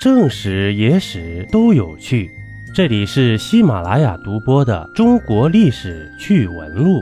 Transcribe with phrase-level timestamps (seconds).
[0.00, 2.30] 正史、野史都有趣。
[2.74, 7.00] 这里是喜马拉雅独播的《中国历史趣闻录》。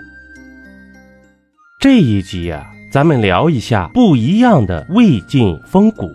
[1.79, 6.11] 这一集啊，咱们聊一下不一样的魏晋风骨，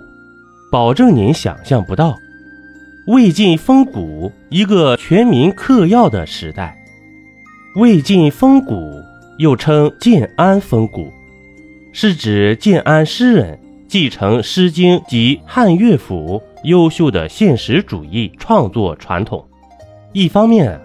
[0.70, 2.18] 保证您想象不到。
[3.08, 6.78] 魏晋风骨，一个全民嗑药的时代。
[7.78, 9.02] 魏晋风骨
[9.38, 11.10] 又称建安风骨，
[11.94, 13.58] 是指建安诗人
[13.94, 19.48] 继承《诗经》及汉乐府优秀的现实主义创作传统。
[20.14, 20.82] 一方面，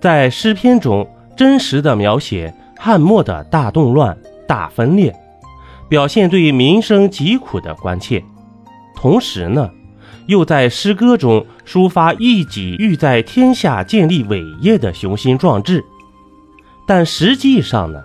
[0.00, 4.16] 在诗篇中真实的描写汉末的大动乱、
[4.46, 5.14] 大分裂，
[5.90, 8.22] 表现对民生疾苦的关切；
[8.96, 9.70] 同时呢，
[10.24, 15.84] 又在诗歌中抒发一己欲在天下建立伟业的雄心壮志。
[16.86, 18.02] 但实际上呢，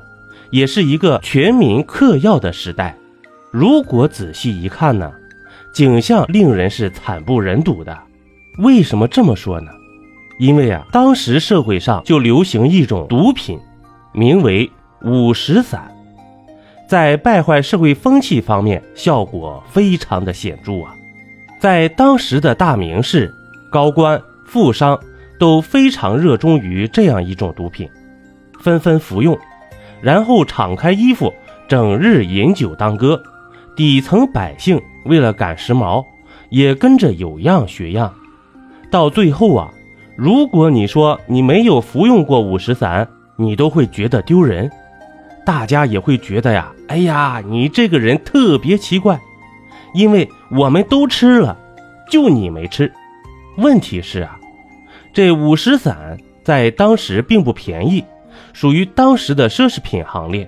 [0.52, 2.97] 也是一个全民嗑药的时代。
[3.53, 5.12] 如果仔细一看呢，
[5.75, 7.95] 景象令人是惨不忍睹的。
[8.57, 9.70] 为什么这么说呢？
[10.39, 13.59] 因为啊，当时社会上就流行一种毒品，
[14.11, 14.72] 名为
[15.03, 15.95] 五石散，
[16.88, 20.95] 在败坏社会风气方面效果非常的显著啊。
[21.59, 23.31] 在当时的大名士、
[23.72, 24.99] 高官、富商
[25.39, 27.88] 都非常热衷于这样一种毒品。
[28.59, 29.38] 纷纷服用，
[30.02, 31.31] 然后敞开衣服，
[31.67, 33.22] 整日饮酒当歌。
[33.75, 36.05] 底层百姓为了赶时髦，
[36.49, 38.13] 也跟着有样学样。
[38.91, 39.73] 到最后啊，
[40.15, 44.69] 如果你说你没有服用过五石散，你都会觉得丢人。
[45.45, 49.19] 大家也会觉得呀，哎呀，你这个人特别奇怪，
[49.93, 51.58] 因为我们都吃了，
[52.09, 52.91] 就你没吃。
[53.58, 54.39] 问题是啊，
[55.11, 58.03] 这五石散在当时并不便宜。
[58.53, 60.47] 属于当时的奢侈品行列，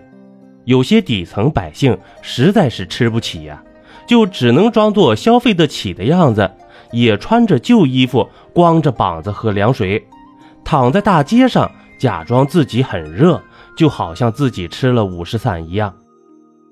[0.66, 3.63] 有些底层百姓实在是吃不起呀，
[4.08, 6.52] 就只能装作消费得起的样子，
[6.91, 10.05] 也穿着旧衣服，光着膀子喝凉水，
[10.63, 13.41] 躺在大街上，假装自己很热，
[13.77, 15.95] 就好像自己吃了五石散一样。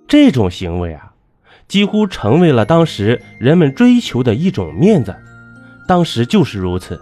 [0.07, 1.13] 这种行为啊，
[1.67, 5.15] 几乎成为了当时人们追求的一种面子。
[5.87, 6.99] 当时就是如此，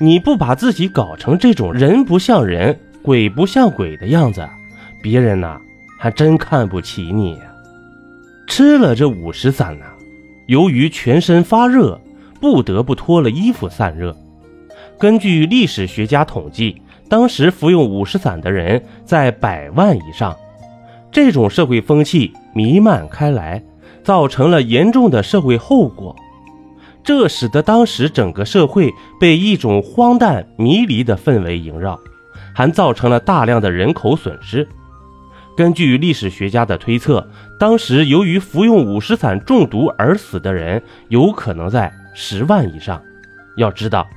[0.00, 2.78] 你不把自己搞成这种人不像人。
[3.02, 4.48] 鬼不像鬼的样子，
[5.02, 5.60] 别人呐
[6.02, 7.38] 还真看不起你。
[8.48, 9.84] 吃了这五石散呢，
[10.48, 12.00] 由于全身发热，
[12.40, 14.12] 不得不脱了衣服散热。
[14.98, 20.36] 根据历史学家统计，当时服用五石散的人在百万以上。
[21.12, 23.62] 这种社会风气弥漫开来，
[24.02, 26.16] 造成了严重的社会后果，
[27.04, 28.90] 这使得当时整个社会
[29.20, 31.96] 被一种荒诞迷离的氛围萦绕。
[32.52, 34.66] 还造成了大量的人口损失。
[35.56, 37.26] 根据历史学家的推测，
[37.58, 43.00] 当时由于服用五石散中毒而死的人有可能在十万以上。
[43.56, 44.08] 要知道，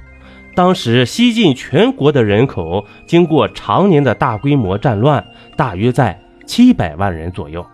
[0.55, 5.25] 当时西晋全国的人口经过常年的大规模战乱，
[5.57, 7.65] 大约在七百万人左右，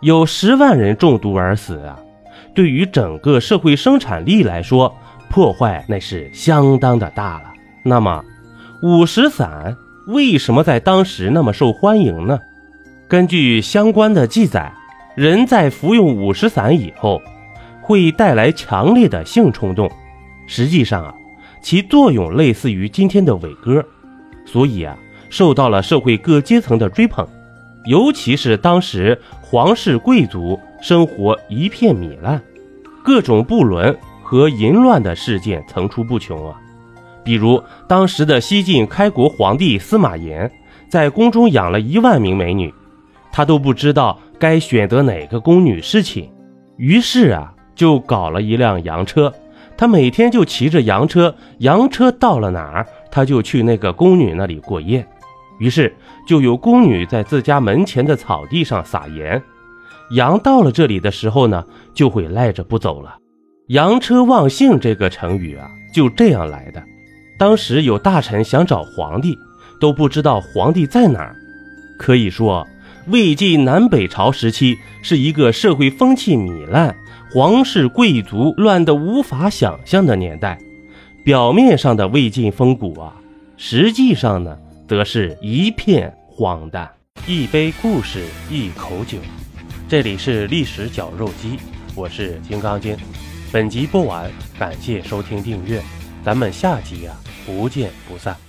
[0.00, 1.98] 有十万人中毒而死啊！
[2.54, 4.94] 对于整个社会生产力来说，
[5.30, 7.52] 破坏那是相当的大了。
[7.84, 8.22] 那么，
[8.82, 9.76] 五石散。
[10.08, 12.38] 为什么在当时那么受欢迎呢？
[13.08, 14.70] 根据相关的记载，
[15.16, 17.22] 人在服用五石散以后，
[17.80, 19.90] 会带来强烈的性冲动。
[20.46, 21.14] 实际上啊，
[21.62, 23.82] 其作用类似于今天的伟哥，
[24.44, 24.94] 所以啊，
[25.30, 27.26] 受到了社会各阶层的追捧。
[27.86, 32.38] 尤其是当时皇室贵族生活一片糜烂，
[33.02, 36.60] 各种不伦和淫乱的事件层出不穷啊。
[37.24, 40.50] 比如当时的西晋开国皇帝司马炎，
[40.90, 42.70] 在宫中养了一万名美女，
[43.38, 46.28] 他都不知道该选择哪个宫女侍寝，
[46.76, 49.32] 于是啊，就搞了一辆洋车，
[49.76, 55.06] 他每天就骑着洋车，洋车到了哪儿，他就去那个宫女那里过夜，
[55.60, 55.94] 于是
[56.26, 59.40] 就有宫女在自家门前的草地上撒盐，
[60.16, 63.18] 羊到了这里的时候呢，就会赖着不走了。
[63.68, 66.82] 洋车忘性这个成语啊，就这样来的。
[67.38, 69.38] 当时有大臣想找皇帝，
[69.80, 71.36] 都不知道皇帝在哪儿。
[71.96, 72.64] 可以说，
[73.10, 76.94] 魏晋南北朝时期是一个社会风气糜烂、
[77.32, 80.58] 皇室贵族乱得无法想象的年代。
[81.24, 83.14] 表面上的魏晋风骨啊，
[83.56, 86.90] 实际上呢，则是一片荒诞。
[87.26, 89.18] 一杯故事，一口酒，
[89.88, 91.58] 这里是历史绞肉机，
[91.94, 92.96] 我是金刚经。
[93.50, 95.82] 本集播完，感谢收听订阅，
[96.22, 97.12] 咱们下集呀。
[97.46, 98.47] 不见不散。